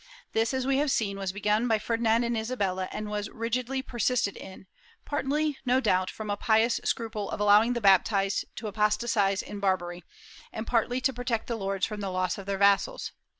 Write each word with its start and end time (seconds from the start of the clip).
This, 0.33 0.51
as 0.51 0.65
we 0.65 0.77
have 0.77 0.89
seen, 0.89 1.19
was 1.19 1.31
begun 1.31 1.67
by 1.67 1.77
Ferdinand 1.77 2.23
and 2.23 2.35
Isabella 2.35 2.89
and 2.91 3.07
was 3.07 3.29
rigidly 3.29 3.83
persisted 3.83 4.35
in— 4.35 4.65
partly, 5.05 5.59
no 5.63 5.79
doubt, 5.79 6.09
from 6.09 6.31
a 6.31 6.35
pious 6.35 6.79
scruple 6.83 7.29
of 7.29 7.39
allowing 7.39 7.73
the 7.73 7.81
baptized 7.81 8.45
to 8.55 8.65
apostatize 8.65 9.43
in 9.43 9.59
Barbary, 9.59 10.03
and 10.51 10.65
partly 10.65 11.01
to 11.01 11.13
protect 11.13 11.45
the 11.45 11.55
lords 11.55 11.85
from 11.85 12.01
the 12.01 12.09
loss 12.09 12.39
of 12.39 12.47
their 12.47 12.57
vassals. 12.57 13.11